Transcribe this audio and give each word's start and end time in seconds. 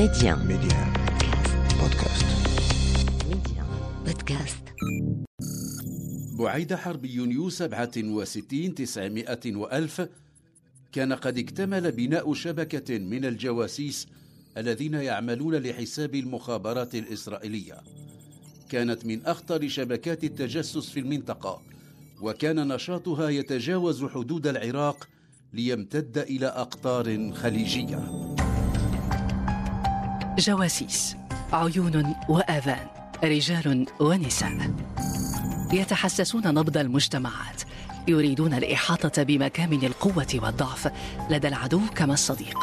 Média. 0.00 0.34
Média. 0.36 0.80
Podcast. 1.76 2.24
Média. 3.28 3.64
Podcast. 4.06 4.64
بعيد 6.38 6.74
حرب 6.74 7.04
يونيو 7.04 7.50
67 7.50 8.74
900 8.74 9.56
وألف 9.56 10.08
كان 10.92 11.12
قد 11.12 11.38
اكتمل 11.38 11.92
بناء 11.92 12.34
شبكة 12.34 12.98
من 12.98 13.24
الجواسيس 13.24 14.08
الذين 14.56 14.94
يعملون 14.94 15.54
لحساب 15.54 16.14
المخابرات 16.14 16.94
الإسرائيلية 16.94 17.76
كانت 18.70 19.06
من 19.06 19.26
أخطر 19.26 19.68
شبكات 19.68 20.24
التجسس 20.24 20.90
في 20.90 21.00
المنطقة 21.00 21.62
وكان 22.20 22.68
نشاطها 22.68 23.28
يتجاوز 23.28 24.04
حدود 24.04 24.46
العراق 24.46 25.08
ليمتد 25.52 26.18
إلى 26.18 26.46
أقطار 26.46 27.32
خليجية 27.32 28.29
جواسيس 30.40 31.16
عيون 31.52 32.14
وآذان 32.28 32.86
رجال 33.24 33.86
ونساء. 34.00 34.70
يتحسسون 35.72 36.54
نبض 36.54 36.76
المجتمعات 36.76 37.62
يريدون 38.08 38.54
الإحاطة 38.54 39.22
بمكامن 39.22 39.84
القوة 39.84 40.26
والضعف 40.34 40.90
لدى 41.30 41.48
العدو 41.48 41.80
كما 41.96 42.14
الصديق. 42.14 42.58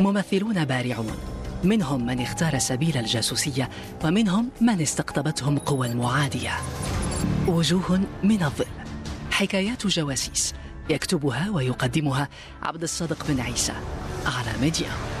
ممثلون 0.00 0.64
بارعون 0.64 1.16
منهم 1.64 2.06
من 2.06 2.20
اختار 2.20 2.58
سبيل 2.58 2.96
الجاسوسية 2.96 3.70
ومنهم 4.04 4.50
من 4.60 4.80
استقطبتهم 4.80 5.58
قوى 5.58 5.86
المعادية. 5.86 6.52
وجوه 7.46 8.00
من 8.22 8.42
الظل 8.42 8.66
حكايات 9.30 9.86
جواسيس 9.86 10.54
يكتبها 10.90 11.50
ويقدمها 11.50 12.28
عبد 12.62 12.82
الصادق 12.82 13.26
بن 13.28 13.40
عيسى 13.40 13.74
على 14.26 14.58
ميديا. 14.60 15.13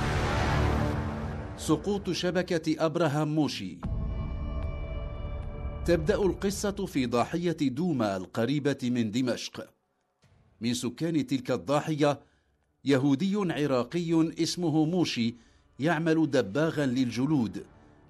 سقوط 1.64 2.10
شبكة 2.10 2.86
أبراهام 2.86 3.34
موشي. 3.34 3.78
تبدأ 5.84 6.14
القصة 6.14 6.86
في 6.86 7.06
ضاحية 7.06 7.56
دوما 7.62 8.16
القريبة 8.16 8.78
من 8.82 9.10
دمشق. 9.10 9.70
من 10.60 10.74
سكان 10.74 11.26
تلك 11.26 11.50
الضاحية 11.50 12.20
يهودي 12.84 13.36
عراقي 13.36 14.32
اسمه 14.42 14.84
موشي 14.84 15.34
يعمل 15.78 16.30
دباغا 16.30 16.86
للجلود 16.86 17.64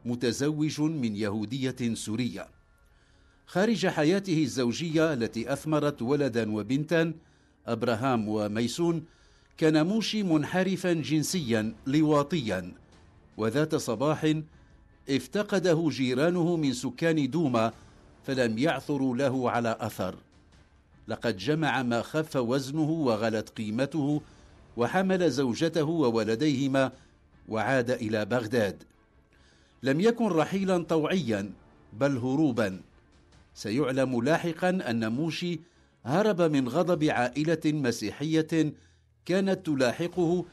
متزوج 0.05 0.81
من 0.81 1.17
يهودية 1.17 1.95
سورية. 1.95 2.49
خارج 3.47 3.87
حياته 3.87 4.43
الزوجية 4.43 5.13
التي 5.13 5.53
أثمرت 5.53 6.03
ولدا 6.03 6.53
وبنتا 6.53 7.13
أبراهام 7.67 8.29
وميسون 8.29 9.05
كان 9.57 9.87
موشي 9.87 10.23
منحرفا 10.23 10.93
جنسيا 10.93 11.75
لواطيا. 11.87 12.84
وذات 13.37 13.75
صباح 13.75 14.35
افتقده 15.11 15.89
جيرانه 15.89 16.57
من 16.57 16.73
سكان 16.73 17.31
دوما 17.31 17.73
فلم 18.27 18.59
يعثروا 18.59 19.17
له 19.17 19.51
على 19.51 19.77
أثر. 19.81 20.15
لقد 21.09 21.37
جمع 21.37 21.83
ما 21.83 22.03
خف 22.03 22.37
وزنه 22.37 22.91
وغلت 22.91 23.49
قيمته 23.49 24.21
وحمل 24.77 25.31
زوجته 25.31 25.85
وولديهما 25.85 26.93
وعاد 27.49 27.91
إلى 27.91 28.25
بغداد. 28.25 28.83
لم 29.83 30.01
يكن 30.01 30.27
رحيلا 30.27 30.83
طوعيا 30.83 31.53
بل 31.93 32.17
هروبا. 32.17 32.81
سيعلم 33.55 34.23
لاحقا 34.23 34.69
أن 34.69 35.13
موشي 35.13 35.61
هرب 36.05 36.43
من 36.43 36.69
غضب 36.69 37.05
عائلة 37.05 37.61
مسيحية 37.65 38.73
كانت 39.27 39.67
تلاحقه 39.67 40.45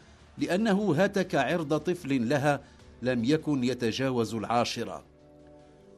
لأنه 0.42 0.96
هتك 0.96 1.36
عرض 1.36 1.78
طفل 1.78 2.30
لها 2.30 2.62
لم 3.02 3.24
يكن 3.24 3.64
يتجاوز 3.64 4.36
العاشرة. 4.36 5.06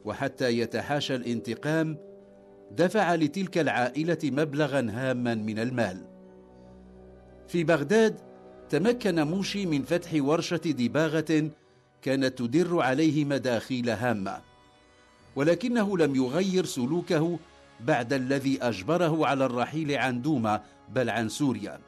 وحتى 0.04 0.58
يتحاشى 0.58 1.14
الانتقام 1.14 1.98
دفع 2.70 3.14
لتلك 3.14 3.58
العائلة 3.58 4.18
مبلغا 4.24 4.90
هاما 4.90 5.34
من 5.34 5.58
المال. 5.58 6.06
في 7.48 7.64
بغداد 7.64 8.16
تمكن 8.70 9.22
موشي 9.22 9.66
من 9.66 9.82
فتح 9.82 10.10
ورشة 10.14 10.56
دباغة 10.56 11.50
كانت 12.02 12.38
تدر 12.38 12.80
عليه 12.80 13.24
مداخيل 13.24 13.90
هامة. 13.90 14.40
ولكنه 15.36 15.98
لم 15.98 16.14
يغير 16.14 16.64
سلوكه 16.64 17.38
بعد 17.80 18.12
الذي 18.12 18.62
أجبره 18.62 19.26
على 19.26 19.46
الرحيل 19.46 19.92
عن 19.92 20.22
دوما 20.22 20.62
بل 20.88 21.10
عن 21.10 21.28
سوريا. 21.28 21.80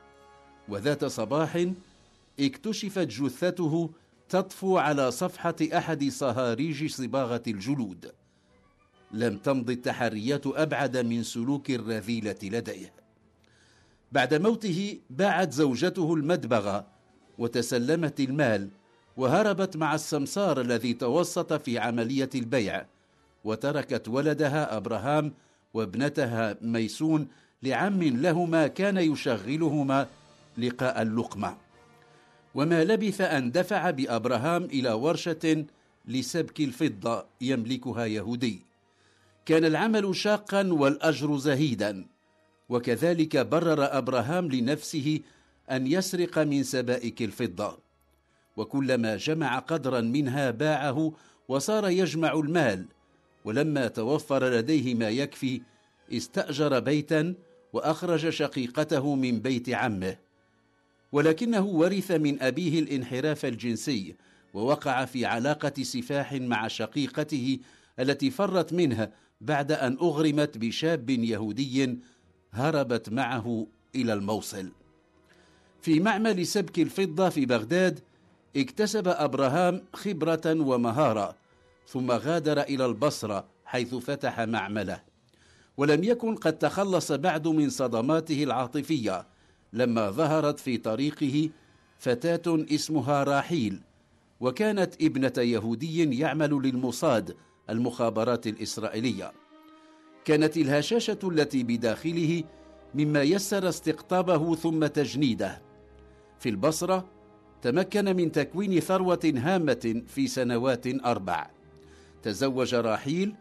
وذات 0.68 1.04
صباح 1.04 1.66
اكتشفت 2.40 3.08
جثته 3.08 3.90
تطفو 4.28 4.78
على 4.78 5.10
صفحة 5.10 5.56
أحد 5.62 6.08
صهاريج 6.08 6.90
صباغة 6.90 7.42
الجلود. 7.46 8.12
لم 9.12 9.38
تمض 9.38 9.70
التحريات 9.70 10.46
أبعد 10.46 10.96
من 10.96 11.22
سلوك 11.22 11.70
الرذيلة 11.70 12.36
لديه. 12.42 12.92
بعد 14.12 14.34
موته 14.34 14.98
باعت 15.10 15.52
زوجته 15.52 16.14
المدبغة 16.14 16.86
وتسلمت 17.38 18.20
المال 18.20 18.68
وهربت 19.16 19.76
مع 19.76 19.94
السمسار 19.94 20.60
الذي 20.60 20.94
توسط 20.94 21.52
في 21.52 21.78
عملية 21.78 22.30
البيع 22.34 22.86
وتركت 23.44 24.08
ولدها 24.08 24.76
أبراهام 24.76 25.32
وابنتها 25.74 26.56
ميسون 26.62 27.28
لعم 27.62 28.02
لهما 28.02 28.66
كان 28.66 28.96
يشغلهما 28.96 30.06
لقاء 30.58 31.02
اللقمة. 31.02 31.65
وما 32.56 32.84
لبث 32.84 33.20
أن 33.20 33.52
دفع 33.52 33.90
بأبراهام 33.90 34.64
إلى 34.64 34.92
ورشة 34.92 35.64
لسبك 36.08 36.60
الفضة 36.60 37.24
يملكها 37.40 38.04
يهودي. 38.06 38.62
كان 39.46 39.64
العمل 39.64 40.16
شاقا 40.16 40.72
والأجر 40.72 41.36
زهيدا. 41.36 42.06
وكذلك 42.68 43.36
برر 43.36 43.98
أبراهام 43.98 44.48
لنفسه 44.48 45.20
أن 45.70 45.86
يسرق 45.86 46.38
من 46.38 46.62
سبائك 46.62 47.22
الفضة 47.22 47.78
وكلما 48.56 49.16
جمع 49.16 49.58
قدرا 49.58 50.00
منها 50.00 50.50
باعه 50.50 51.12
وصار 51.48 51.88
يجمع 51.88 52.32
المال. 52.32 52.84
ولما 53.44 53.88
توفر 53.88 54.48
لديه 54.48 54.94
ما 54.94 55.08
يكفي 55.08 55.60
استأجر 56.12 56.80
بيتا 56.80 57.34
وأخرج 57.72 58.28
شقيقته 58.28 59.14
من 59.14 59.40
بيت 59.40 59.70
عمه. 59.70 60.25
ولكنه 61.12 61.64
ورث 61.64 62.10
من 62.10 62.42
أبيه 62.42 62.80
الانحراف 62.80 63.44
الجنسي 63.44 64.14
ووقع 64.54 65.04
في 65.04 65.24
علاقة 65.24 65.82
سفاح 65.82 66.32
مع 66.32 66.68
شقيقته 66.68 67.58
التي 68.00 68.30
فرت 68.30 68.72
منه 68.72 69.10
بعد 69.40 69.72
أن 69.72 69.98
أغرمت 70.02 70.58
بشاب 70.58 71.10
يهودي 71.10 71.98
هربت 72.52 73.10
معه 73.10 73.66
إلى 73.94 74.12
الموصل. 74.12 74.72
في 75.82 76.00
معمل 76.00 76.46
سبك 76.46 76.78
الفضة 76.78 77.28
في 77.28 77.46
بغداد 77.46 78.00
اكتسب 78.56 79.08
أبراهام 79.08 79.82
خبرة 79.92 80.40
ومهارة 80.46 81.36
ثم 81.88 82.10
غادر 82.10 82.60
إلى 82.60 82.86
البصرة 82.86 83.44
حيث 83.64 83.94
فتح 83.94 84.40
معمله 84.40 85.02
ولم 85.76 86.04
يكن 86.04 86.34
قد 86.34 86.58
تخلص 86.58 87.12
بعد 87.12 87.48
من 87.48 87.70
صدماته 87.70 88.42
العاطفية. 88.42 89.26
لما 89.72 90.10
ظهرت 90.10 90.58
في 90.60 90.76
طريقه 90.76 91.50
فتاة 91.98 92.64
اسمها 92.74 93.24
راحيل 93.24 93.80
وكانت 94.40 95.02
ابنة 95.02 95.32
يهودي 95.38 96.18
يعمل 96.18 96.50
للموصاد 96.50 97.36
المخابرات 97.70 98.46
الإسرائيلية. 98.46 99.32
كانت 100.24 100.56
الهشاشة 100.56 101.18
التي 101.24 101.62
بداخله 101.62 102.44
مما 102.94 103.22
يسر 103.22 103.68
استقطابه 103.68 104.54
ثم 104.54 104.86
تجنيده. 104.86 105.62
في 106.38 106.48
البصرة 106.48 107.08
تمكن 107.62 108.16
من 108.16 108.32
تكوين 108.32 108.80
ثروة 108.80 109.32
هامة 109.36 110.02
في 110.06 110.26
سنوات 110.26 110.86
أربع. 110.86 111.50
تزوج 112.22 112.74
راحيل 112.74 113.34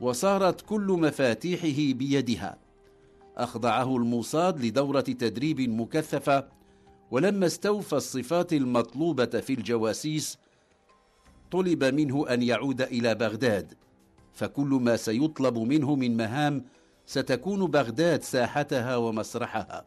وصارت 0.00 0.60
كل 0.60 0.86
مفاتيحه 1.00 1.98
بيدها. 1.98 2.58
أخضعه 3.42 3.96
الموصاد 3.96 4.64
لدورة 4.64 5.00
تدريب 5.00 5.60
مكثفة 5.60 6.48
ولما 7.10 7.46
استوفى 7.46 7.92
الصفات 7.92 8.52
المطلوبة 8.52 9.26
في 9.26 9.52
الجواسيس 9.52 10.38
طلب 11.50 11.84
منه 11.84 12.28
أن 12.28 12.42
يعود 12.42 12.82
إلى 12.82 13.14
بغداد. 13.14 13.74
فكل 14.32 14.68
ما 14.68 14.96
سيطلب 14.96 15.58
منه 15.58 15.94
من 15.94 16.16
مهام 16.16 16.64
ستكون 17.06 17.66
بغداد 17.66 18.22
ساحتها 18.22 18.96
ومسرحها. 18.96 19.84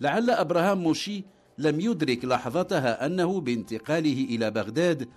لعل 0.00 0.30
أبراهام 0.30 0.78
موشي 0.78 1.24
لم 1.58 1.80
يدرك 1.80 2.24
لحظتها 2.24 3.06
أنه 3.06 3.40
بانتقاله 3.40 4.24
إلى 4.24 4.50
بغداد 4.50 5.08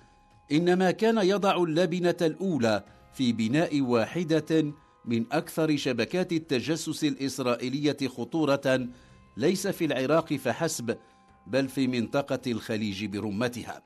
إنما 0.51 0.91
كان 0.91 1.17
يضع 1.17 1.63
اللبنة 1.63 2.17
الأولى 2.21 2.83
في 3.13 3.33
بناء 3.33 3.81
واحدة 3.81 4.73
من 5.07 5.25
أكثر 5.31 5.77
شبكات 5.77 6.33
التجسس 6.33 7.03
الإسرائيلية 7.03 7.97
خطورة 8.07 8.87
ليس 9.37 9.67
في 9.67 9.85
العراق 9.85 10.33
فحسب 10.33 10.97
بل 11.47 11.69
في 11.69 11.87
منطقة 11.87 12.51
الخليج 12.51 13.05
برمتها. 13.05 13.81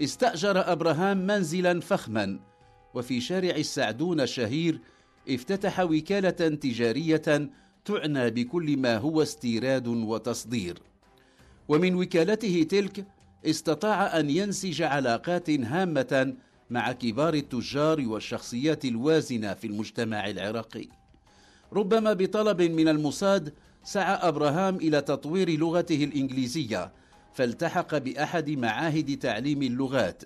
استأجر 0.00 0.72
أبراهام 0.72 1.26
منزلا 1.26 1.80
فخما 1.80 2.40
وفي 2.94 3.20
شارع 3.20 3.56
السعدون 3.56 4.20
الشهير 4.20 4.80
افتتح 5.28 5.80
وكالة 5.80 6.30
تجارية 6.30 7.50
تعنى 7.84 8.30
بكل 8.30 8.76
ما 8.76 8.96
هو 8.96 9.22
استيراد 9.22 9.86
وتصدير. 9.86 10.78
ومن 11.68 11.94
وكالته 11.94 12.66
تلك 12.70 13.06
استطاع 13.46 14.20
أن 14.20 14.30
ينسج 14.30 14.82
علاقات 14.82 15.50
هامة 15.50 16.36
مع 16.70 16.92
كبار 16.92 17.34
التجار 17.34 18.08
والشخصيات 18.08 18.84
الوازنة 18.84 19.54
في 19.54 19.66
المجتمع 19.66 20.30
العراقي. 20.30 20.88
ربما 21.72 22.12
بطلب 22.12 22.62
من 22.62 22.88
الموساد 22.88 23.54
سعى 23.84 24.14
أبراهام 24.14 24.76
إلى 24.76 25.00
تطوير 25.00 25.50
لغته 25.50 26.04
الإنجليزية 26.04 26.92
فالتحق 27.34 27.98
بأحد 27.98 28.50
معاهد 28.50 29.18
تعليم 29.18 29.62
اللغات. 29.62 30.22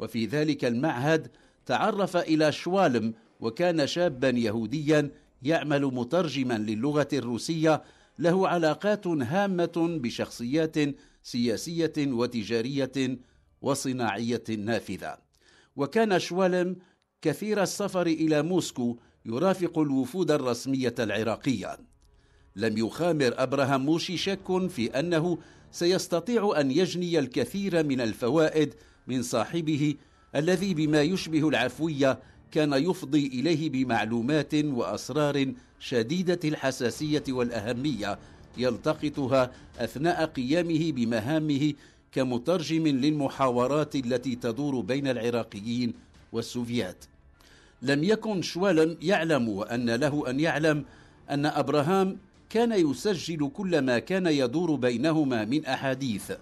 وفي 0.00 0.26
ذلك 0.26 0.64
المعهد 0.64 1.28
تعرف 1.66 2.16
إلى 2.16 2.52
شوالم 2.52 3.14
وكان 3.40 3.86
شابا 3.86 4.28
يهوديا 4.28 5.10
يعمل 5.42 5.84
مترجما 5.84 6.58
للغة 6.58 7.08
الروسية 7.12 7.82
له 8.18 8.48
علاقات 8.48 9.06
هامة 9.06 9.98
بشخصيات 10.02 10.76
سياسية 11.22 11.92
وتجارية 11.98 13.18
وصناعية 13.62 14.44
نافذة. 14.58 15.23
وكان 15.76 16.18
شوالم 16.18 16.76
كثير 17.22 17.62
السفر 17.62 18.06
إلى 18.06 18.42
موسكو 18.42 18.96
يرافق 19.26 19.78
الوفود 19.78 20.30
الرسمية 20.30 20.94
العراقية. 20.98 21.78
لم 22.56 22.78
يخامر 22.78 23.34
أبراهام 23.36 23.84
موشي 23.86 24.16
شك 24.16 24.66
في 24.68 24.98
أنه 24.98 25.38
سيستطيع 25.70 26.60
أن 26.60 26.70
يجني 26.70 27.18
الكثير 27.18 27.84
من 27.84 28.00
الفوائد 28.00 28.74
من 29.06 29.22
صاحبه 29.22 29.94
الذي 30.36 30.74
بما 30.74 31.02
يشبه 31.02 31.48
العفوية 31.48 32.18
كان 32.52 32.72
يفضي 32.72 33.26
إليه 33.26 33.70
بمعلومات 33.70 34.54
وأسرار 34.54 35.52
شديدة 35.78 36.40
الحساسية 36.44 37.24
والأهمية 37.28 38.18
يلتقطها 38.56 39.50
أثناء 39.78 40.24
قيامه 40.24 40.92
بمهامه 40.92 41.72
كمترجم 42.14 42.86
للمحاورات 42.86 43.94
التي 43.96 44.34
تدور 44.36 44.80
بين 44.80 45.08
العراقيين 45.08 45.94
والسوفيات. 46.32 47.04
لم 47.82 48.04
يكن 48.04 48.42
شوالم 48.42 48.96
يعلم 49.02 49.48
وأن 49.48 49.90
له 49.90 50.30
أن 50.30 50.40
يعلم 50.40 50.84
أن 51.30 51.46
أبراهام 51.46 52.16
كان 52.50 52.72
يسجل 52.72 53.50
كل 53.54 53.78
ما 53.78 53.98
كان 53.98 54.26
يدور 54.26 54.74
بينهما 54.74 55.44
من 55.44 55.66
أحاديث 55.66 56.32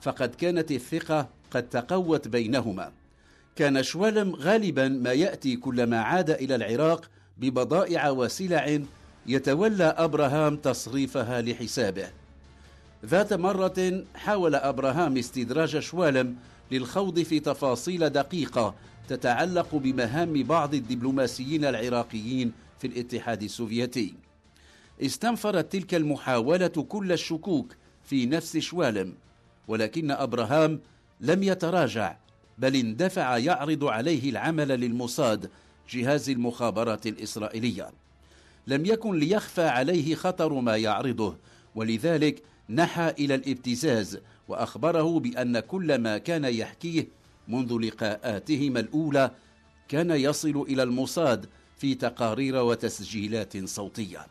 فقد 0.00 0.34
كانت 0.34 0.72
الثقة 0.72 1.28
قد 1.50 1.68
تقوت 1.68 2.28
بينهما. 2.28 2.92
كان 3.56 3.82
شوالم 3.82 4.34
غالبا 4.34 4.88
ما 4.88 5.12
يأتي 5.12 5.56
كلما 5.56 6.00
عاد 6.00 6.30
إلى 6.30 6.54
العراق 6.54 7.10
ببضائع 7.38 8.10
وسلع 8.10 8.80
يتولى 9.26 9.84
أبراهام 9.84 10.56
تصريفها 10.56 11.42
لحسابه. 11.42 12.23
ذات 13.04 13.32
مرة 13.32 14.04
حاول 14.14 14.54
أبراهام 14.54 15.16
استدراج 15.16 15.78
شوالم 15.78 16.36
للخوض 16.70 17.20
في 17.20 17.40
تفاصيل 17.40 18.10
دقيقة 18.10 18.74
تتعلق 19.08 19.74
بمهام 19.74 20.42
بعض 20.42 20.74
الدبلوماسيين 20.74 21.64
العراقيين 21.64 22.52
في 22.78 22.86
الاتحاد 22.86 23.42
السوفيتي. 23.42 24.14
استنفرت 25.02 25.72
تلك 25.72 25.94
المحاولة 25.94 26.66
كل 26.68 27.12
الشكوك 27.12 27.74
في 28.04 28.26
نفس 28.26 28.56
شوالم 28.56 29.14
ولكن 29.68 30.10
أبراهام 30.10 30.80
لم 31.20 31.42
يتراجع 31.42 32.16
بل 32.58 32.76
اندفع 32.76 33.38
يعرض 33.38 33.84
عليه 33.84 34.30
العمل 34.30 34.68
للموساد 34.68 35.50
جهاز 35.90 36.30
المخابرات 36.30 37.06
الإسرائيلية. 37.06 37.90
لم 38.66 38.86
يكن 38.86 39.18
ليخفى 39.18 39.62
عليه 39.62 40.14
خطر 40.14 40.52
ما 40.52 40.76
يعرضه 40.76 41.36
ولذلك 41.74 42.42
نحى 42.70 43.14
إلى 43.18 43.34
الابتزاز 43.34 44.18
وأخبره 44.48 45.20
بأن 45.20 45.60
كل 45.60 45.98
ما 45.98 46.18
كان 46.18 46.44
يحكيه 46.44 47.08
منذ 47.48 47.78
لقاءاتهما 47.78 48.80
الأولى 48.80 49.30
كان 49.88 50.10
يصل 50.10 50.64
إلى 50.68 50.82
الموساد 50.82 51.46
في 51.76 51.94
تقارير 51.94 52.56
وتسجيلات 52.56 53.64
صوتية. 53.64 54.26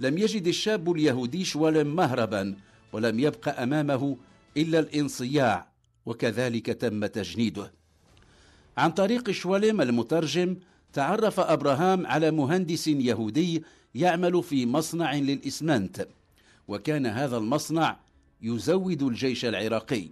لم 0.00 0.18
يجد 0.18 0.46
الشاب 0.46 0.92
اليهودي 0.92 1.44
شوالا 1.44 1.82
مهربا 1.82 2.56
ولم 2.92 3.20
يبق 3.20 3.60
أمامه 3.60 4.16
إلا 4.56 4.78
الانصياع 4.78 5.68
وكذلك 6.06 6.66
تم 6.66 7.06
تجنيده. 7.06 7.72
عن 8.76 8.90
طريق 8.90 9.30
شوالم 9.30 9.80
المترجم 9.80 10.56
تعرف 10.92 11.40
أبراهام 11.40 12.06
على 12.06 12.30
مهندس 12.30 12.88
يهودي 12.88 13.62
يعمل 13.94 14.42
في 14.42 14.66
مصنع 14.66 15.14
للإسمنت. 15.14 16.08
وكان 16.68 17.06
هذا 17.06 17.36
المصنع 17.36 17.96
يزود 18.42 19.02
الجيش 19.02 19.44
العراقي. 19.44 20.08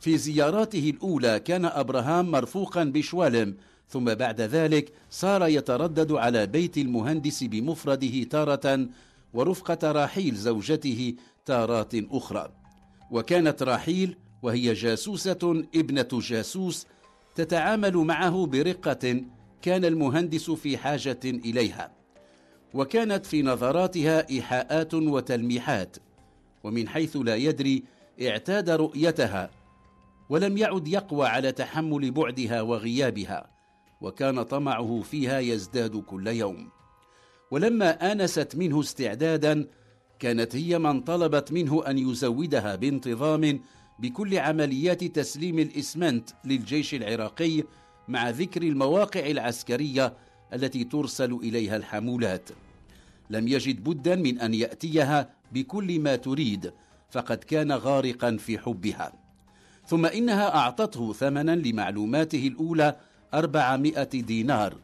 في 0.00 0.18
زياراته 0.18 0.90
الأولى 0.90 1.40
كان 1.40 1.64
أبراهام 1.64 2.30
مرفوقا 2.30 2.84
بشوالم 2.84 3.56
ثم 3.88 4.14
بعد 4.14 4.40
ذلك 4.40 4.92
صار 5.10 5.48
يتردد 5.48 6.12
على 6.12 6.46
بيت 6.46 6.78
المهندس 6.78 7.44
بمفرده 7.44 8.22
تارة 8.22 8.88
ورفقة 9.34 9.92
راحيل 9.92 10.34
زوجته 10.34 11.14
تارات 11.46 11.94
أخرى. 11.94 12.52
وكانت 13.10 13.62
راحيل 13.62 14.16
وهي 14.42 14.74
جاسوسة 14.74 15.64
ابنة 15.74 16.08
جاسوس 16.12 16.86
تتعامل 17.34 17.96
معه 17.96 18.46
برقة 18.46 19.22
كان 19.62 19.84
المهندس 19.84 20.50
في 20.50 20.78
حاجة 20.78 21.20
إليها. 21.24 21.92
وكانت 22.74 23.26
في 23.26 23.42
نظراتها 23.42 24.30
إيحاءات 24.30 24.94
وتلميحات 24.94 25.96
ومن 26.64 26.88
حيث 26.88 27.16
لا 27.16 27.36
يدري 27.36 27.84
اعتاد 28.22 28.70
رؤيتها 28.70 29.50
ولم 30.28 30.56
يعد 30.56 30.88
يقوى 30.88 31.26
على 31.26 31.52
تحمل 31.52 32.10
بعدها 32.10 32.62
وغيابها 32.62 33.50
وكان 34.00 34.42
طمعه 34.42 35.02
فيها 35.10 35.38
يزداد 35.38 35.96
كل 35.96 36.26
يوم. 36.26 36.70
ولما 37.50 38.12
آنست 38.12 38.56
منه 38.56 38.80
استعدادا 38.80 39.66
كانت 40.18 40.56
هي 40.56 40.78
من 40.78 41.00
طلبت 41.00 41.52
منه 41.52 41.86
أن 41.86 41.98
يزودها 41.98 42.76
بانتظام 42.76 43.60
بكل 43.98 44.38
عمليات 44.38 45.04
تسليم 45.04 45.58
الإسمنت 45.58 46.30
للجيش 46.44 46.94
العراقي 46.94 47.62
مع 48.08 48.30
ذكر 48.30 48.62
المواقع 48.62 49.20
العسكرية 49.20 50.16
التي 50.54 50.84
ترسل 50.84 51.32
إليها 51.32 51.76
الحمولات. 51.76 52.48
لم 53.30 53.48
يجد 53.48 53.84
بدا 53.84 54.16
من 54.16 54.40
أن 54.40 54.54
يأتيها 54.54 55.30
بكل 55.52 56.00
ما 56.00 56.16
تريد 56.16 56.72
فقد 57.10 57.36
كان 57.36 57.72
غارقا 57.72 58.36
في 58.36 58.58
حبها. 58.58 59.12
ثم 59.86 60.06
إنها 60.06 60.56
أعطته 60.56 61.12
ثمنا 61.12 61.56
لمعلوماته 61.56 62.46
الأولى 62.46 62.96
أربعمائة 63.34 64.02
دينار. 64.02 64.76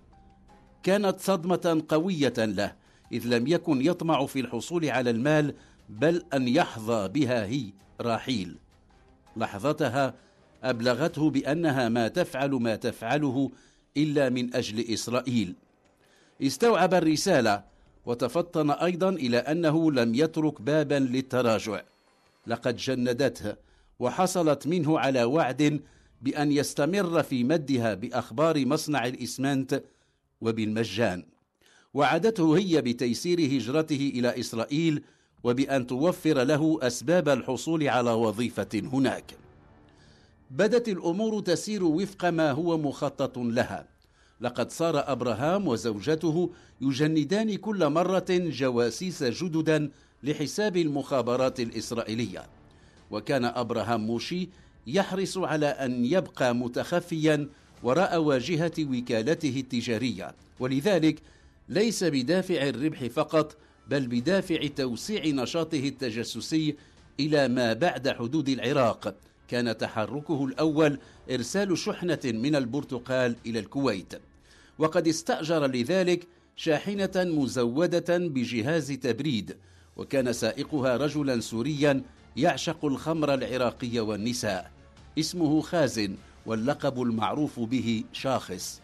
كانت 0.82 1.20
صدمة 1.20 1.84
قوية 1.88 2.34
له 2.38 2.74
إذ 3.12 3.26
لم 3.26 3.46
يكن 3.46 3.82
يطمع 3.82 4.26
في 4.26 4.40
الحصول 4.40 4.90
على 4.90 5.10
المال 5.10 5.54
بل 5.88 6.22
أن 6.34 6.48
يحظى 6.48 7.08
بها 7.08 7.44
هي 7.44 7.64
راحيل. 8.00 8.56
لحظتها 9.36 10.14
أبلغته 10.62 11.30
بأنها 11.30 11.88
ما 11.88 12.08
تفعل 12.08 12.50
ما 12.50 12.76
تفعله 12.76 13.50
إلا 13.96 14.28
من 14.28 14.54
أجل 14.54 14.92
إسرائيل. 14.92 15.54
استوعب 16.42 16.94
الرسالة 16.94 17.64
وتفطن 18.06 18.70
أيضا 18.70 19.08
إلى 19.08 19.36
أنه 19.36 19.92
لم 19.92 20.14
يترك 20.14 20.62
بابا 20.62 20.94
للتراجع. 20.94 21.82
لقد 22.46 22.76
جندته 22.76 23.54
وحصلت 23.98 24.66
منه 24.66 24.98
على 24.98 25.24
وعد 25.24 25.80
بأن 26.22 26.52
يستمر 26.52 27.22
في 27.22 27.44
مدها 27.44 27.94
بأخبار 27.94 28.66
مصنع 28.66 29.06
الإسمنت 29.06 29.82
وبالمجان. 30.40 31.24
وعدته 31.94 32.58
هي 32.58 32.82
بتيسير 32.82 33.40
هجرته 33.40 34.12
إلى 34.14 34.40
إسرائيل 34.40 35.02
وبأن 35.44 35.86
توفر 35.86 36.42
له 36.42 36.78
أسباب 36.82 37.28
الحصول 37.28 37.88
على 37.88 38.10
وظيفة 38.10 38.82
هناك. 38.92 39.24
بدت 40.54 40.88
الأمور 40.88 41.40
تسير 41.40 41.84
وفق 41.84 42.24
ما 42.24 42.50
هو 42.52 42.78
مخطط 42.78 43.38
لها. 43.38 43.88
لقد 44.40 44.70
صار 44.70 45.12
أبراهام 45.12 45.68
وزوجته 45.68 46.50
يجندان 46.80 47.56
كل 47.56 47.88
مرة 47.88 48.26
جواسيس 48.30 49.22
جددا 49.22 49.90
لحساب 50.22 50.76
المخابرات 50.76 51.60
الإسرائيلية. 51.60 52.46
وكان 53.10 53.44
أبراهام 53.44 54.06
موشي 54.06 54.48
يحرص 54.86 55.38
على 55.38 55.66
أن 55.66 56.04
يبقى 56.04 56.54
متخفيا 56.54 57.48
وراء 57.82 58.18
واجهة 58.18 58.72
وكالته 58.78 59.60
التجارية. 59.60 60.34
ولذلك 60.60 61.22
ليس 61.68 62.04
بدافع 62.04 62.68
الربح 62.68 63.04
فقط 63.04 63.56
بل 63.88 64.06
بدافع 64.06 64.66
توسيع 64.66 65.26
نشاطه 65.26 65.88
التجسسي 65.88 66.76
إلى 67.20 67.48
ما 67.48 67.72
بعد 67.72 68.08
حدود 68.08 68.48
العراق. 68.48 69.14
كان 69.48 69.78
تحركه 69.78 70.44
الأول 70.44 70.98
إرسال 71.30 71.78
شحنة 71.78 72.20
من 72.24 72.56
البرتقال 72.56 73.36
إلى 73.46 73.58
الكويت. 73.58 74.14
وقد 74.78 75.08
استأجر 75.08 75.66
لذلك 75.66 76.26
شاحنة 76.56 77.12
مزودة 77.16 78.18
بجهاز 78.18 78.92
تبريد 78.92 79.56
وكان 79.96 80.32
سائقها 80.32 80.96
رجلا 80.96 81.40
سوريا 81.40 82.02
يعشق 82.36 82.84
الخمر 82.84 83.34
العراقي 83.34 84.00
والنساء. 84.00 84.70
اسمه 85.18 85.60
خازن 85.60 86.16
واللقب 86.46 87.02
المعروف 87.02 87.60
به 87.60 88.04
شاخص. 88.12 88.80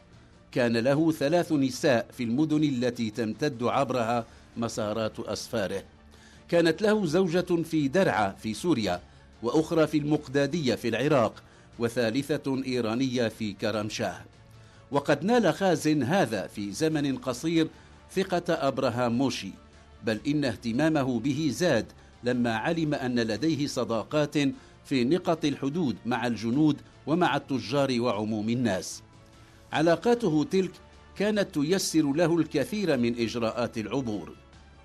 كان 0.52 0.76
له 0.76 1.12
ثلاث 1.12 1.52
نساء 1.52 2.06
في 2.12 2.22
المدن 2.22 2.64
التي 2.64 3.10
تمتد 3.10 3.62
عبرها 3.62 4.26
مسارات 4.56 5.20
أسفاره. 5.20 5.82
كانت 6.48 6.82
له 6.82 7.06
زوجة 7.06 7.62
في 7.62 7.88
درعا 7.88 8.30
في 8.30 8.54
سوريا 8.54 9.00
وأخرى 9.42 9.86
في 9.86 9.98
المقدادية 9.98 10.74
في 10.74 10.88
العراق 10.88 11.42
وثالثة 11.78 12.62
إيرانية 12.66 13.28
في 13.28 13.52
كرمشاه. 13.52 14.20
وقد 14.90 15.24
نال 15.24 15.54
خازن 15.54 16.02
هذا 16.02 16.46
في 16.46 16.72
زمن 16.72 17.16
قصير 17.16 17.68
ثقة 18.12 18.42
أبراهام 18.48 19.18
موشي 19.18 19.50
بل 20.04 20.20
إن 20.26 20.44
اهتمامه 20.44 21.20
به 21.20 21.50
زاد 21.52 21.86
لما 22.24 22.54
علم 22.56 22.94
أن 22.94 23.20
لديه 23.20 23.66
صداقات 23.66 24.34
في 24.84 25.04
نقط 25.04 25.44
الحدود 25.44 25.96
مع 26.06 26.26
الجنود 26.26 26.76
ومع 27.06 27.36
التجار 27.36 28.00
وعموم 28.00 28.48
الناس. 28.48 29.02
علاقاته 29.72 30.44
تلك 30.44 30.70
كانت 31.16 31.54
تيسر 31.54 32.12
له 32.12 32.38
الكثير 32.38 32.96
من 32.96 33.18
إجراءات 33.18 33.78
العبور. 33.78 34.32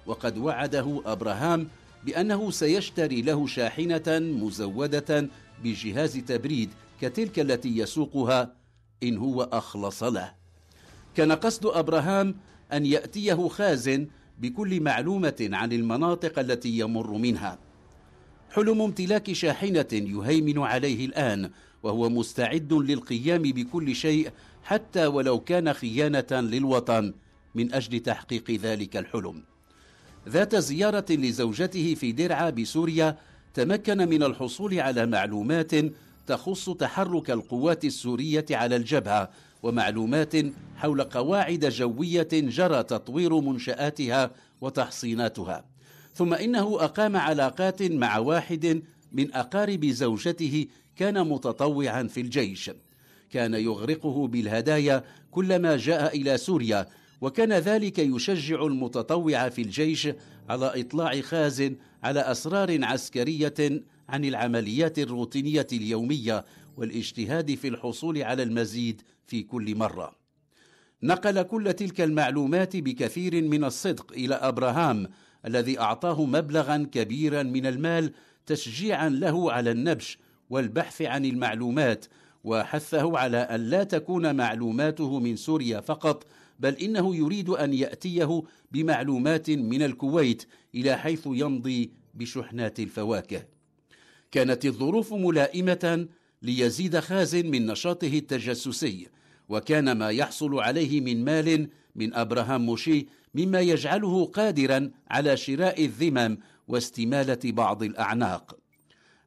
وقد 0.05 0.37
وعده 0.37 1.01
أبراهام 1.05 1.67
بأنه 2.05 2.51
سيشتري 2.51 3.21
له 3.21 3.47
شاحنة 3.47 4.03
مزودة 4.07 5.29
بجهاز 5.63 6.17
تبريد 6.17 6.69
كتلك 7.01 7.39
التي 7.39 7.77
يسوقها 7.77 8.55
إن 9.03 9.17
هو 9.17 9.43
أخلص 9.43 10.03
له. 10.03 10.33
كان 11.15 11.31
قصد 11.31 11.65
أبراهام 11.65 12.35
أن 12.73 12.85
يأتيه 12.85 13.47
خازن 13.47 14.07
بكل 14.39 14.81
معلومة 14.81 15.49
عن 15.51 15.71
المناطق 15.71 16.39
التي 16.39 16.79
يمر 16.79 17.11
منها. 17.11 17.59
حلم 18.51 18.81
امتلاك 18.81 19.33
شاحنة 19.33 19.87
يهيمن 19.91 20.59
عليه 20.59 21.05
الآن 21.05 21.51
وهو 21.83 22.09
مستعد 22.09 22.73
للقيام 22.73 23.41
بكل 23.41 23.95
شيء 23.95 24.31
حتى 24.63 25.05
ولو 25.05 25.39
كان 25.39 25.73
خيانة 25.73 26.27
للوطن 26.31 27.13
من 27.55 27.73
أجل 27.73 27.99
تحقيق 27.99 28.51
ذلك 28.51 28.97
الحلم. 28.97 29.54
ذات 30.29 30.55
زيارة 30.55 31.05
لزوجته 31.09 31.95
في 31.95 32.11
درعا 32.11 32.49
بسوريا 32.49 33.17
تمكن 33.53 33.97
من 34.09 34.23
الحصول 34.23 34.79
على 34.79 35.05
معلومات 35.05 35.71
تخص 36.27 36.69
تحرك 36.69 37.31
القوات 37.31 37.85
السورية 37.85 38.45
على 38.51 38.75
الجبهة 38.75 39.29
ومعلومات 39.63 40.33
حول 40.75 41.03
قواعد 41.03 41.65
جوية 41.65 42.27
جرى 42.33 42.83
تطوير 42.83 43.41
منشآتها 43.41 44.31
وتحصيناتها. 44.61 45.65
ثم 46.13 46.33
إنه 46.33 46.83
أقام 46.83 47.17
علاقات 47.17 47.83
مع 47.83 48.17
واحد 48.17 48.81
من 49.11 49.33
أقارب 49.33 49.85
زوجته 49.85 50.67
كان 50.95 51.29
متطوعا 51.29 52.03
في 52.03 52.21
الجيش. 52.21 52.71
كان 53.29 53.53
يغرقه 53.53 54.27
بالهدايا 54.27 55.03
كلما 55.31 55.77
جاء 55.77 56.17
إلى 56.17 56.37
سوريا 56.37 56.87
وكان 57.21 57.53
ذلك 57.53 57.99
يشجع 57.99 58.65
المتطوع 58.65 59.49
في 59.49 59.61
الجيش 59.61 60.09
على 60.49 60.81
إطلاع 60.81 61.21
خازن 61.21 61.75
على 62.03 62.19
أسرار 62.19 62.85
عسكرية 62.85 63.83
عن 64.09 64.25
العمليات 64.25 64.99
الروتينية 64.99 65.67
اليومية 65.73 66.45
والاجتهاد 66.77 67.55
في 67.55 67.67
الحصول 67.67 68.23
على 68.23 68.43
المزيد 68.43 69.01
في 69.27 69.43
كل 69.43 69.75
مرة. 69.75 70.15
نقل 71.03 71.41
كل 71.41 71.73
تلك 71.73 72.01
المعلومات 72.01 72.77
بكثير 72.77 73.41
من 73.41 73.63
الصدق 73.63 74.11
إلى 74.11 74.35
أبراهام 74.35 75.07
الذي 75.45 75.79
أعطاه 75.79 76.25
مبلغا 76.25 76.87
كبيرا 76.91 77.43
من 77.43 77.65
المال 77.65 78.11
تشجيعا 78.45 79.09
له 79.09 79.51
على 79.51 79.71
النبش 79.71 80.17
والبحث 80.49 81.01
عن 81.01 81.25
المعلومات 81.25 82.05
وحثه 82.43 83.17
على 83.17 83.37
أن 83.37 83.59
لا 83.59 83.83
تكون 83.83 84.35
معلوماته 84.35 85.19
من 85.19 85.35
سوريا 85.35 85.79
فقط 85.79 86.25
بل 86.59 86.73
إنه 86.73 87.15
يريد 87.15 87.49
أن 87.49 87.73
يأتيه 87.73 88.43
بمعلومات 88.71 89.49
من 89.49 89.81
الكويت 89.81 90.45
إلى 90.75 90.97
حيث 90.97 91.21
يمضي 91.25 91.91
بشحنات 92.13 92.79
الفواكه. 92.79 93.45
كانت 94.31 94.65
الظروف 94.65 95.13
ملائمة 95.13 96.07
ليزيد 96.41 96.99
خازن 96.99 97.51
من 97.51 97.65
نشاطه 97.65 98.17
التجسسي 98.17 99.07
وكان 99.49 99.91
ما 99.91 100.09
يحصل 100.09 100.59
عليه 100.59 101.01
من 101.01 101.23
مال 101.25 101.69
من 101.95 102.13
أبراهام 102.13 102.65
موشي 102.65 103.07
مما 103.35 103.59
يجعله 103.59 104.25
قادرا 104.25 104.91
على 105.07 105.37
شراء 105.37 105.85
الذمم 105.85 106.37
واستمالة 106.67 107.39
بعض 107.43 107.83
الأعناق. 107.83 108.57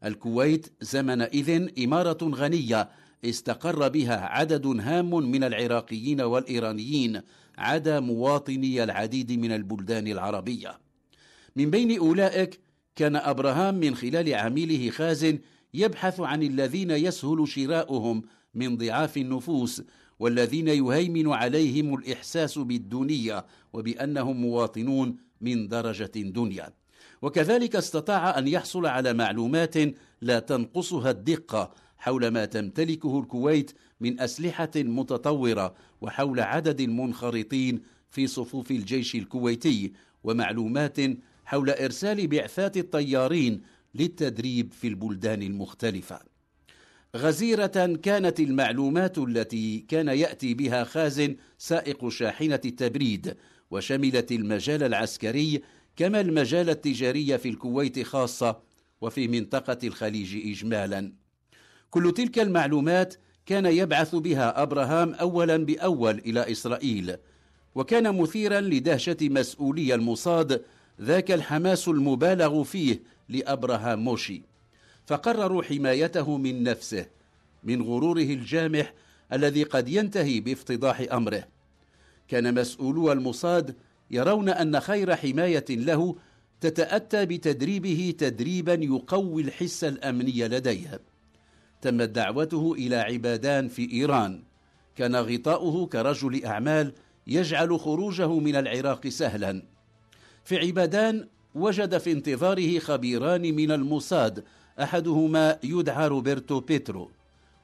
الكويت 0.04 0.66
زمنئذ 0.80 1.68
إمارة 1.84 2.18
غنية 2.22 2.88
استقر 3.24 3.88
بها 3.88 4.16
عدد 4.16 4.66
هام 4.66 5.30
من 5.30 5.44
العراقيين 5.44 6.20
والإيرانيين 6.20 7.20
عدا 7.58 8.00
مواطني 8.00 8.84
العديد 8.84 9.32
من 9.32 9.52
البلدان 9.52 10.06
العربية. 10.06 10.78
من 11.56 11.70
بين 11.70 11.98
أولئك 11.98 12.60
كان 12.96 13.16
أبراهام 13.16 13.74
من 13.74 13.94
خلال 13.94 14.34
عميله 14.34 14.90
خازن 14.90 15.38
يبحث 15.74 16.20
عن 16.20 16.42
الذين 16.42 16.90
يسهل 16.90 17.48
شراؤهم 17.48 18.22
من 18.54 18.76
ضعاف 18.76 19.16
النفوس 19.16 19.82
والذين 20.18 20.68
يهيمن 20.68 21.32
عليهم 21.32 21.94
الإحساس 21.94 22.58
بالدونية 22.58 23.46
وبأنهم 23.72 24.36
مواطنون 24.36 25.16
من 25.40 25.68
درجة 25.68 26.12
دنيا. 26.16 26.72
وكذلك 27.22 27.76
استطاع 27.76 28.38
أن 28.38 28.48
يحصل 28.48 28.86
على 28.86 29.12
معلومات 29.12 29.74
لا 30.20 30.38
تنقصها 30.38 31.10
الدقة 31.10 31.70
حول 31.98 32.28
ما 32.28 32.44
تمتلكه 32.44 33.20
الكويت 33.20 33.72
من 34.00 34.20
أسلحة 34.20 34.70
متطورة 34.76 35.74
وحول 36.00 36.40
عدد 36.40 36.80
المنخرطين 36.80 37.82
في 38.10 38.26
صفوف 38.26 38.70
الجيش 38.70 39.14
الكويتي 39.14 39.92
ومعلومات 40.24 40.98
حول 41.44 41.70
إرسال 41.70 42.26
بعثات 42.26 42.76
الطيارين 42.76 43.62
للتدريب 43.94 44.72
في 44.72 44.88
البلدان 44.88 45.42
المختلفة. 45.42 46.20
غزيرة 47.16 47.96
كانت 48.02 48.40
المعلومات 48.40 49.18
التي 49.18 49.78
كان 49.78 50.08
يأتي 50.08 50.54
بها 50.54 50.84
خازن 50.84 51.36
سائق 51.58 52.08
شاحنة 52.08 52.60
التبريد 52.64 53.36
وشملت 53.70 54.32
المجال 54.32 54.82
العسكري 54.82 55.62
كما 55.96 56.20
المجال 56.20 56.70
التجاري 56.70 57.38
في 57.38 57.48
الكويت 57.48 58.02
خاصة 58.02 58.60
وفي 59.00 59.28
منطقة 59.28 59.78
الخليج 59.84 60.48
إجمالا. 60.50 61.12
كل 61.90 62.12
تلك 62.12 62.38
المعلومات 62.38 63.14
كان 63.46 63.66
يبعث 63.66 64.14
بها 64.14 64.62
أبراهام 64.62 65.14
أولا 65.14 65.56
بأول 65.56 66.18
إلى 66.18 66.52
إسرائيل 66.52 67.16
وكان 67.74 68.20
مثيرا 68.20 68.60
لدهشة 68.60 69.16
مسؤولي 69.22 69.94
المصاد 69.94 70.62
ذاك 71.00 71.30
الحماس 71.30 71.88
المبالغ 71.88 72.62
فيه 72.62 73.02
لأبراهام 73.28 73.98
موشي. 74.04 74.42
فقرروا 75.06 75.62
حمايته 75.62 76.36
من 76.36 76.62
نفسه 76.62 77.06
من 77.64 77.82
غروره 77.82 78.22
الجامح 78.22 78.94
الذي 79.32 79.62
قد 79.62 79.88
ينتهي 79.88 80.40
بافتضاح 80.40 81.06
أمره. 81.12 81.44
كان 82.28 82.54
مسؤولو 82.54 83.12
المصاد 83.12 83.76
يرون 84.10 84.48
أن 84.48 84.80
خير 84.80 85.16
حماية 85.16 85.64
له 85.70 86.16
تتأتى 86.60 87.26
بتدريبه 87.26 88.14
تدريبا 88.18 88.74
يقوي 88.74 89.42
الحس 89.42 89.84
الأمني 89.84 90.48
لديه. 90.48 91.00
تمت 91.82 92.08
دعوته 92.08 92.72
إلى 92.72 92.96
عبادان 92.96 93.68
في 93.68 93.92
إيران. 93.92 94.42
كان 94.96 95.16
غطاؤه 95.16 95.86
كرجل 95.86 96.44
أعمال 96.44 96.92
يجعل 97.26 97.80
خروجه 97.80 98.38
من 98.38 98.56
العراق 98.56 99.08
سهلا. 99.08 99.62
في 100.44 100.58
عبادان 100.58 101.28
وجد 101.54 101.98
في 101.98 102.12
انتظاره 102.12 102.78
خبيران 102.78 103.42
من 103.42 103.70
الموساد 103.70 104.44
أحدهما 104.82 105.58
يدعى 105.64 106.08
روبرتو 106.08 106.60
بيترو. 106.60 107.10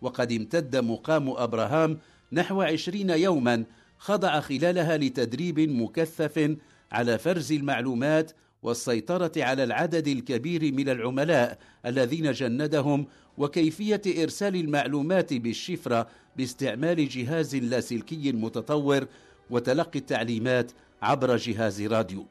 وقد 0.03 0.33
امتد 0.33 0.77
مقام 0.77 1.31
أبراهام 1.31 1.99
نحو 2.33 2.63
عشرين 2.63 3.11
يوما 3.11 3.65
خضع 3.99 4.41
خلالها 4.41 4.97
لتدريب 4.97 5.61
مكثف 5.61 6.57
على 6.93 7.19
فرز 7.19 7.53
المعلومات 7.53 8.33
والسيطرة 8.65 9.33
على 9.37 9.65
العدد 9.65 10.09
الكبير 10.09 10.73
من 10.73 10.89
العملاء 10.89 11.59
الذين 11.87 12.33
جندهم 12.33 13.07
وكيفية 13.39 14.03
إرسال 14.23 14.57
المعلومات 14.57 15.35
بالشفرة 15.35 16.07
باستعمال 16.37 17.09
جهاز 17.09 17.57
لاسلكي 17.57 18.33
متطور 18.33 19.07
وتلقي 19.51 19.99
التعليمات 19.99 20.73
عبر 21.03 21.37
جهاز 21.37 21.83
راديو. 21.83 22.27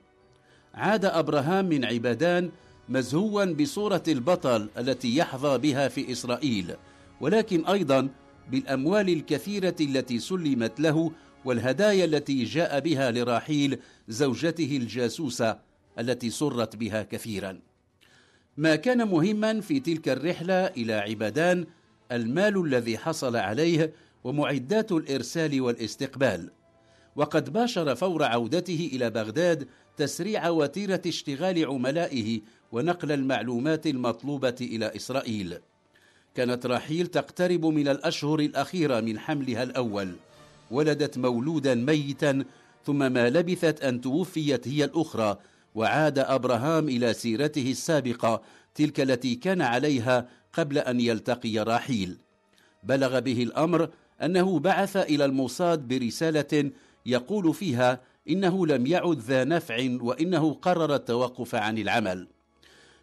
عاد 0.74 1.06
أبراهام 1.06 1.66
من 1.66 1.86
عبادان 1.86 2.52
مزهوا 2.90 3.46
بصورة 3.46 4.04
البطل 4.08 4.70
التي 4.78 5.18
يحظى 5.18 5.58
بها 5.58 5.88
في 5.88 6.12
إسرائيل 6.12 6.76
ولكن 7.22 7.66
أيضا 7.66 8.10
بالأموال 8.52 9.10
الكثيرة 9.10 9.76
التي 9.82 10.20
سلمت 10.20 10.80
له 10.80 11.12
والهدايا 11.46 12.06
التي 12.06 12.44
جاء 12.44 12.80
بها 12.80 13.12
لراحيل 13.12 13.80
زوجته 14.08 14.78
الجاسوسة 14.78 15.73
التي 16.00 16.30
سرت 16.30 16.76
بها 16.76 17.04
كثيرا. 17.04 17.60
ما 18.58 18.76
كان 18.76 19.08
مهما 19.08 19.62
في 19.62 19.80
تلك 19.80 20.10
الرحلة 20.10 20.68
إلى 20.68 20.94
عبادان 20.94 21.66
المال 22.12 22.66
الذي 22.66 22.98
حصل 22.98 23.36
عليه 23.36 23.94
ومعدات 24.24 24.92
الإرسال 24.92 25.62
والاستقبال. 25.62 26.52
وقد 27.16 27.54
باشر 27.54 27.96
فور 27.96 28.24
عودته 28.24 28.90
إلى 28.94 29.10
بغداد 29.10 29.68
تسريع 29.98 30.50
وتيرة 30.50 31.02
اشتغال 31.08 31.66
عملائه 31.66 32.42
ونقل 32.72 33.12
المعلومات 33.12 33.88
المطلوبة 33.88 34.56
إلى 34.62 34.96
إسرائيل. 34.96 35.58
كانت 36.36 36.66
راحيل 36.66 37.08
تقترب 37.08 37.66
من 37.66 37.88
الأشهر 37.88 38.40
الأخيرة 38.40 39.00
من 39.00 39.20
حملها 39.20 39.64
الأول. 39.64 40.16
ولدت 40.72 41.18
مولودا 41.18 41.76
ميتا 41.76 42.46
ثم 42.86 43.12
ما 43.14 43.30
لبثت 43.30 43.84
أن 43.84 44.02
توفيت 44.02 44.68
هي 44.68 44.84
الأخرى 44.84 45.38
وعاد 45.76 46.20
أبراهام 46.20 46.90
إلى 46.90 47.14
سيرته 47.14 47.72
السابقة 47.72 48.42
تلك 48.76 49.00
التي 49.00 49.36
كان 49.36 49.62
عليها 49.62 50.28
قبل 50.54 50.78
أن 50.78 51.00
يلتقي 51.00 51.60
راحيل. 51.60 52.18
بلغ 52.84 53.20
به 53.20 53.44
الأمر 53.44 53.90
أنه 54.22 54.60
بعث 54.60 54.98
إلى 54.98 55.26
الموصاد 55.26 55.88
برسالة 55.88 56.72
يقول 57.06 57.54
فيها 57.54 58.02
إنه 58.30 58.68
لم 58.68 58.86
يعد 58.86 59.20
ذا 59.20 59.44
نفع 59.44 59.98
وإنه 60.02 60.54
قرر 60.54 60.96
التوقف 60.96 61.56
عن 61.56 61.78
العمل. 61.78 62.28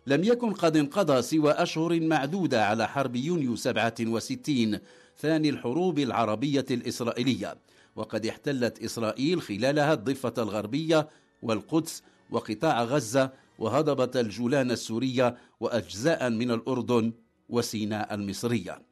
لم 0.07 0.25
يكن 0.25 0.53
قد 0.53 0.77
انقضى 0.77 1.23
سوى 1.23 1.53
أشهر 1.53 2.01
معدودة 2.01 2.67
على 2.67 2.89
حرب 2.89 3.17
يونيو 3.17 3.57
67 3.57 4.79
ثاني 5.19 5.49
الحروب 5.51 5.99
العربية 5.99 6.67
الإسرائيلية 6.71 7.57
وقد 7.97 8.27
احتلت 8.27 8.83
إسرائيل 8.83 9.43
خلالها 9.43 9.93
الضفة 9.93 10.35
الغربية 10.39 11.09
والقدس 11.43 12.03
وقطاع 12.31 12.83
غزة 12.85 13.33
وهضبة 13.59 14.21
الجولان 14.21 14.71
السورية 14.71 15.37
وأجزاء 15.61 16.31
من 16.31 16.51
الأردن 16.51 17.13
وسيناء 17.49 18.15
المصرية. 18.15 18.83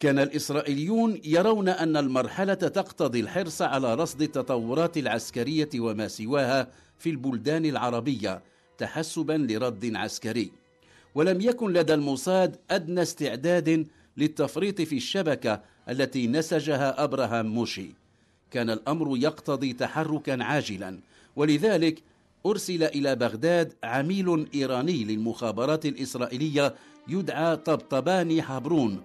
كان 0.00 0.18
الإسرائيليون 0.18 1.20
يرون 1.24 1.68
أن 1.68 1.96
المرحلة 1.96 2.54
تقتضي 2.54 3.20
الحرص 3.20 3.62
على 3.62 3.94
رصد 3.94 4.22
التطورات 4.22 4.96
العسكرية 4.96 5.68
وما 5.78 6.08
سواها 6.08 6.68
في 6.98 7.10
البلدان 7.10 7.64
العربية 7.64 8.42
تحسبا 8.78 9.32
لرد 9.32 9.92
عسكري. 9.94 10.52
ولم 11.14 11.40
يكن 11.40 11.72
لدى 11.72 11.94
الموساد 11.94 12.56
أدنى 12.70 13.02
استعداد 13.02 13.86
للتفريط 14.16 14.82
في 14.82 14.96
الشبكة 14.96 15.60
التي 15.88 16.26
نسجها 16.26 17.04
أبراهام 17.04 17.46
موشي. 17.46 17.90
كان 18.50 18.70
الأمر 18.70 19.16
يقتضي 19.16 19.72
تحركا 19.72 20.44
عاجلا 20.44 20.98
ولذلك 21.36 22.02
أرسل 22.46 22.82
إلى 22.82 23.16
بغداد 23.16 23.72
عميل 23.84 24.48
إيراني 24.54 25.04
للمخابرات 25.04 25.86
الإسرائيلية 25.86 26.74
يدعى 27.08 27.56
طبطباني 27.56 28.42
حبرون 28.42 29.02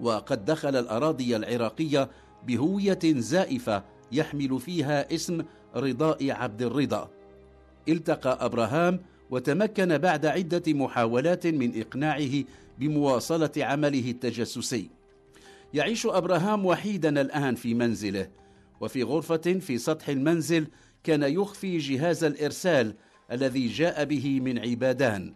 وقد 0.00 0.44
دخل 0.44 0.76
الأراضي 0.76 1.36
العراقية 1.36 2.10
بهوية 2.46 2.98
زائفة 3.04 3.84
يحمل 4.12 4.60
فيها 4.60 5.14
اسم 5.14 5.42
رضاء 5.76 6.30
عبد 6.30 6.62
الرضا. 6.62 7.10
التقى 7.88 8.38
أبراهام 8.40 9.00
وتمكن 9.30 9.98
بعد 9.98 10.26
عدة 10.26 10.72
محاولات 10.72 11.46
من 11.46 11.80
إقناعه 11.80 12.44
بمواصلة 12.78 13.50
عمله 13.56 14.10
التجسسي. 14.10 14.90
يعيش 15.74 16.06
أبراهام 16.06 16.66
وحيدا 16.66 17.20
الآن 17.20 17.54
في 17.54 17.74
منزله 17.74 18.28
وفي 18.80 19.02
غرفة 19.02 19.36
في 19.36 19.78
سطح 19.78 20.08
المنزل 20.08 20.66
كان 21.04 21.22
يخفي 21.22 21.78
جهاز 21.78 22.24
الإرسال 22.24 22.94
الذي 23.32 23.66
جاء 23.66 24.04
به 24.04 24.40
من 24.40 24.58
عبادان. 24.58 25.34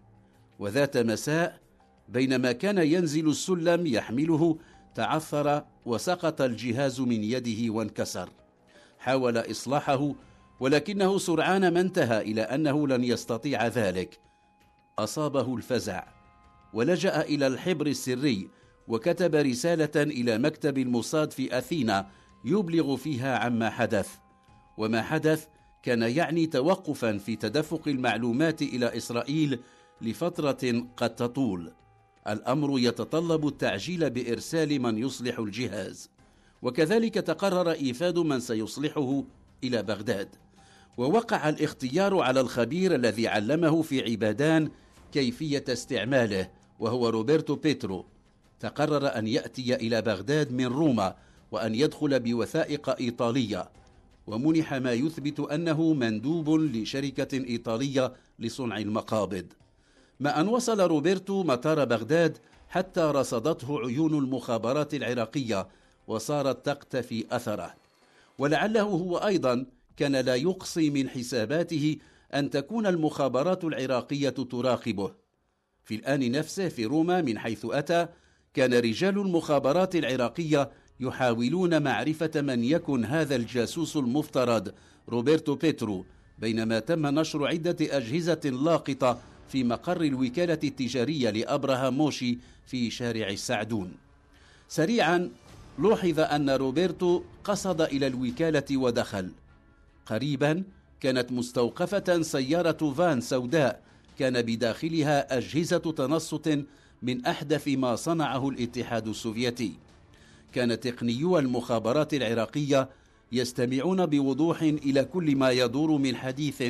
وذات 0.59 0.97
مساء 0.97 1.61
بينما 2.09 2.53
كان 2.53 2.79
ينزل 2.79 3.29
السلم 3.29 3.87
يحمله 3.87 4.59
تعثر 4.95 5.65
وسقط 5.87 6.41
الجهاز 6.41 7.01
من 7.01 7.25
يده 7.25 7.73
وانكسر. 7.73 8.31
حاول 8.99 9.39
إصلاحه 9.39 10.13
ولكنه 10.61 11.19
سرعان 11.19 11.75
ما 11.75 11.81
انتهى 11.81 12.21
إلى 12.21 12.43
أنه 12.43 12.89
لن 12.89 13.05
يستطيع 13.05 13.67
ذلك. 13.67 14.21
أصابه 14.99 15.57
الفزع 15.57 16.05
ولجأ 16.73 17.21
إلى 17.21 17.47
الحبر 17.47 17.87
السري 17.87 18.49
وكتب 18.89 19.35
رسالة 19.35 20.03
إلى 20.03 20.39
مكتب 20.39 20.79
الموساد 20.79 21.31
في 21.31 21.59
أثينا 21.59 22.11
يبلغ 22.45 22.97
فيها 22.97 23.39
عما 23.39 23.71
حدث. 23.71 24.17
وما 24.77 25.03
حدث 25.03 25.47
كان 25.85 26.03
يعني 26.03 26.47
توقفا 26.47 27.19
في 27.19 27.37
تدفق 27.37 27.89
المعلومات 27.89 28.63
إلى 28.63 28.97
إسرائيل 28.97 29.59
لفترة 30.01 30.87
قد 30.97 31.15
تطول. 31.15 31.73
الأمر 32.29 32.79
يتطلب 32.79 33.49
التعجيل 33.49 34.11
بإرسال 34.11 34.83
من 34.83 34.99
يصلح 34.99 35.39
الجهاز. 35.39 36.11
وكذلك 36.63 37.15
تقرر 37.15 37.71
إيفاد 37.71 38.19
من 38.19 38.41
سيصلحه 38.41 39.25
إلى 39.65 39.83
بغداد. 39.83 40.29
ووقع 40.97 41.49
الاختيار 41.49 42.19
على 42.19 42.41
الخبير 42.41 42.95
الذي 42.95 43.29
علمه 43.29 43.83
في 43.83 44.11
عبادان 44.11 44.71
كيفية 45.13 45.65
استعماله 45.69 46.51
وهو 46.81 47.09
روبرتو 47.09 47.57
بيترو. 47.57 48.07
تقرر 48.61 49.19
أن 49.19 49.27
يأتي 49.27 49.75
إلى 49.75 50.03
بغداد 50.03 50.53
من 50.53 50.67
روما 50.67 51.17
وأن 51.53 51.75
يدخل 51.75 52.21
بوثائق 52.21 52.97
إيطالية. 53.01 53.71
ومنح 54.27 54.75
ما 54.75 54.93
يثبت 54.93 55.41
أنه 55.41 55.93
مندوب 55.93 56.51
لشركة 56.51 57.37
إيطالية 57.37 58.13
لصنع 58.39 58.79
المقابض. 58.79 59.47
ما 60.21 60.41
أن 60.41 60.49
وصل 60.49 60.81
روبرتو 60.81 61.43
مطار 61.43 61.85
بغداد 61.85 62.39
حتى 62.69 63.01
رصدته 63.01 63.81
عيون 63.81 64.19
المخابرات 64.19 64.95
العراقية 64.95 65.69
وصارت 66.07 66.67
تقتفي 66.67 67.27
أثره. 67.31 67.75
ولعله 68.39 68.83
هو 68.83 69.17
أيضا 69.17 69.67
كان 69.97 70.17
لا 70.17 70.35
يقصي 70.35 70.91
من 70.91 71.09
حساباته 71.09 71.97
أن 72.35 72.51
تكون 72.51 72.87
المخابرات 72.87 73.65
العراقية 73.65 74.29
تراقبه. 74.29 75.15
في 75.85 75.95
الآن 75.95 76.33
نفسه 76.33 76.69
في 76.69 76.85
روما 76.85 77.23
من 77.23 77.39
حيث 77.39 77.67
أتى 77.71 78.07
كان 78.55 78.75
رجال 78.75 79.19
المخابرات 79.19 79.97
العراقية 79.97 80.71
يحاولون 81.01 81.83
معرفة 81.83 82.31
من 82.41 82.65
يكن 82.65 83.05
هذا 83.05 83.37
الجاسوس 83.37 83.97
المفترض 83.97 84.73
روبرتو 85.09 85.55
بيترو 85.55 86.05
بينما 86.39 86.79
تم 86.79 87.07
نشر 87.07 87.47
عدة 87.47 87.77
أجهزة 87.81 88.41
لاقطة 88.45 89.19
في 89.49 89.65
مقر 89.65 90.03
الوكالة 90.03 90.59
التجارية 90.65 91.31
لأبراهام 91.31 91.95
موشي 91.95 92.39
في 92.67 92.91
شارع 92.91 93.29
السعدون. 93.29 93.93
سريعا 94.69 95.31
لوحظ 95.79 96.21
أن 96.21 96.51
روبرتو 96.51 97.23
قصد 97.45 97.81
إلى 97.81 98.07
الوكالة 98.07 98.77
ودخل. 98.77 99.31
قريبا 100.07 100.63
كانت 101.01 101.33
مستوقفة 101.33 102.23
سيارة 102.23 102.93
فان 102.97 103.21
سوداء 103.21 103.83
كان 104.19 104.43
بداخلها 104.43 105.39
أجهزة 105.39 105.79
تنصت 105.79 106.65
من 107.03 107.27
أحدث 107.27 107.69
ما 107.69 107.97
صنعه 107.97 108.49
الاتحاد 108.49 109.09
السوفيتي. 109.09 109.73
كان 110.55 110.81
تقنيو 110.81 111.39
المخابرات 111.39 112.15
العراقية 112.15 112.89
يستمعون 113.33 114.07
بوضوح 114.07 114.63
إلى 114.63 115.05
كل 115.05 115.37
ما 115.37 115.51
يدور 115.51 115.99
من 115.99 116.17
حديث 116.17 116.63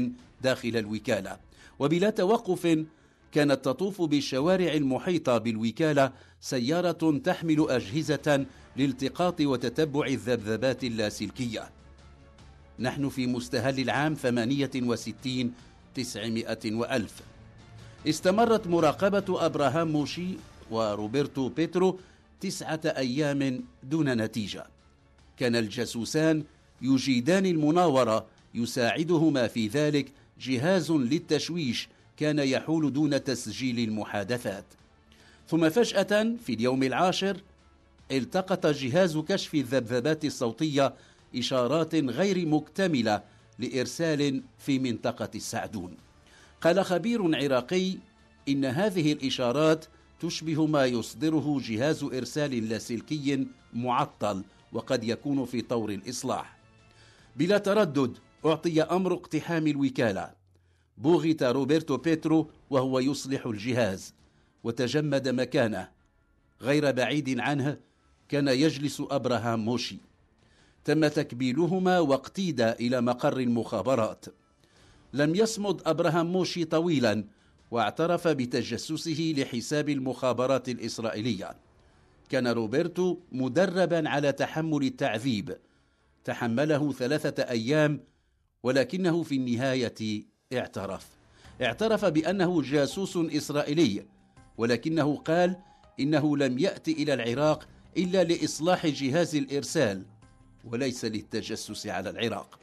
داخل 0.42 0.76
الوكالة. 0.76 1.36
وبلا 1.78 2.10
توقف 2.10 2.84
كانت 3.32 3.64
تطوف 3.64 4.02
بالشوارع 4.02 4.72
المحيطة 4.72 5.38
بالوكالة 5.38 6.12
سيارة 6.40 7.18
تحمل 7.24 7.66
أجهزة 7.70 8.46
لالتقاط 8.76 9.40
وتتبع 9.40 10.06
الذبذبات 10.06 10.84
اللاسلكية. 10.84 11.70
نحن 12.78 13.08
في 13.08 13.26
مستهل 13.26 13.80
العام 13.80 14.14
68 14.14 15.52
تسعمائة 15.94 16.74
وألف. 16.74 17.14
استمرت 18.08 18.66
مراقبة 18.66 19.46
أبراهام 19.46 19.88
موشي 19.88 20.28
وروبرتو 20.70 21.48
بيترو 21.48 21.98
تسعة 22.44 22.80
أيام 22.84 23.64
دون 23.82 24.22
نتيجة. 24.22 24.66
كان 25.36 25.56
الجاسوسان 25.56 26.44
يجيدان 26.82 27.46
المناورة 27.46 28.26
يساعدهما 28.54 29.46
في 29.46 29.68
ذلك 29.68 30.12
جهاز 30.40 30.92
للتشويش 30.92 31.88
كان 32.16 32.38
يحول 32.38 32.92
دون 32.92 33.24
تسجيل 33.24 33.78
المحادثات. 33.88 34.64
ثم 35.48 35.68
فجأة 35.68 36.36
في 36.46 36.54
اليوم 36.54 36.82
العاشر 36.82 37.40
التقط 38.10 38.66
جهاز 38.66 39.18
كشف 39.18 39.54
الذبذبات 39.54 40.24
الصوتية 40.24 40.94
إشارات 41.36 41.94
غير 41.94 42.46
مكتملة 42.46 43.22
لإرسال 43.58 44.42
في 44.58 44.78
منطقة 44.78 45.30
السعدون. 45.34 45.96
قال 46.60 46.84
خبير 46.84 47.36
عراقي 47.36 47.96
إن 48.48 48.64
هذه 48.64 49.12
الإشارات 49.12 49.84
تشبه 50.20 50.66
ما 50.66 50.84
يصدره 50.86 51.60
جهاز 51.64 52.04
إرسال 52.04 52.68
لاسلكي 52.68 53.46
معطل 53.72 54.44
وقد 54.72 55.04
يكون 55.04 55.44
في 55.44 55.62
طور 55.62 55.90
الإصلاح. 55.90 56.58
بلا 57.36 57.58
تردد 57.58 58.18
أعطي 58.46 58.82
أمر 58.82 59.14
اقتحام 59.14 59.66
الوكالة. 59.66 60.30
بوغت 60.98 61.42
روبرتو 61.42 61.96
بيترو 61.96 62.50
وهو 62.70 62.98
يصلح 62.98 63.46
الجهاز. 63.46 64.14
وتجمد 64.64 65.28
مكانه. 65.28 65.88
غير 66.62 66.90
بعيد 66.90 67.40
عنه 67.40 67.76
كان 68.28 68.48
يجلس 68.48 69.02
أبراهام 69.10 69.64
موشي. 69.64 69.98
تم 70.84 71.06
تكبيلهما 71.06 72.00
واقتيد 72.00 72.60
إلى 72.60 73.00
مقر 73.00 73.38
المخابرات. 73.38 74.24
لم 75.12 75.34
يصمد 75.34 75.82
أبراهام 75.86 76.26
موشي 76.32 76.64
طويلا 76.64 77.24
واعترف 77.74 78.28
بتجسسه 78.28 79.34
لحساب 79.38 79.88
المخابرات 79.88 80.68
الإسرائيلية. 80.68 81.56
كان 82.28 82.46
روبرتو 82.46 83.18
مدربا 83.32 84.08
على 84.08 84.32
تحمل 84.32 84.82
التعذيب. 84.82 85.56
تحمله 86.24 86.92
ثلاثة 86.92 87.42
أيام 87.42 88.00
ولكنه 88.62 89.22
في 89.22 89.34
النهاية 89.34 90.24
اعترف. 90.52 91.06
اعترف 91.62 92.04
بأنه 92.04 92.62
جاسوس 92.62 93.16
إسرائيلي 93.16 94.06
ولكنه 94.58 95.16
قال 95.16 95.56
إنه 96.00 96.36
لم 96.36 96.58
يأتي 96.58 96.92
إلى 96.92 97.14
العراق 97.14 97.68
إلا 97.96 98.24
لإصلاح 98.24 98.86
جهاز 98.86 99.36
الإرسال 99.36 100.02
وليس 100.64 101.04
للتجسس 101.04 101.86
على 101.86 102.10
العراق. 102.10 102.58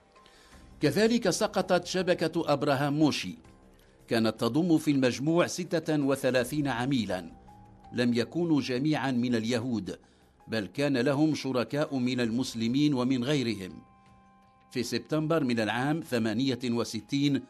كذلك 0.82 1.30
سقطت 1.30 1.86
شبكة 1.86 2.54
أبراهام 2.54 2.94
موشي 2.94 3.51
كانت 4.12 4.40
تضم 4.40 4.78
في 4.78 4.92
المجموع 4.92 5.48
36 5.48 6.68
عميلا. 6.68 7.32
لم 7.94 8.14
يكونوا 8.14 8.62
جميعا 8.62 9.12
من 9.12 9.36
اليهود 9.36 10.00
بل 10.48 10.66
كان 10.66 10.98
لهم 10.98 11.36
شركاء 11.36 11.98
من 11.98 12.20
المسلمين 12.20 12.94
ومن 12.94 13.24
غيرهم. 13.24 13.82
في 14.72 14.84
سبتمبر 14.84 15.44
من 15.44 15.60
العام 15.60 16.02
68 16.02 17.42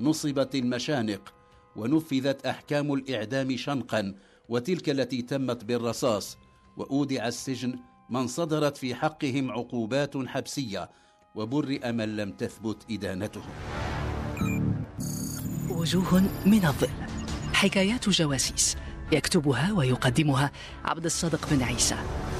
نصبت 0.00 0.54
المشانق 0.54 1.34
ونفذت 1.76 2.46
أحكام 2.46 2.94
الإعدام 2.94 3.56
شنقا 3.56 4.14
وتلك 4.48 4.90
التي 4.90 5.22
تمت 5.22 5.64
بالرصاص. 5.64 6.38
وأودع 6.76 7.28
السجن 7.28 7.78
من 8.10 8.26
صدرت 8.26 8.76
في 8.76 8.94
حقهم 8.94 9.50
عقوبات 9.50 10.16
حبسية 10.16 10.90
وبرئ 11.34 11.92
من 11.92 12.16
لم 12.16 12.32
تثبت 12.32 12.86
إدانتهم 12.90 13.97
وجوه 15.78 16.22
من 16.46 16.66
الظل. 16.66 16.88
حكايات 17.54 18.08
جواسيس. 18.08 18.76
يكتبها 19.12 19.72
ويقدمها 19.72 20.50
عبد 20.84 21.04
الصادق 21.04 21.48
بن 21.50 21.62
عيسى 21.62 21.96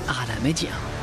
على 0.09 0.45
ميديا. 0.45 0.98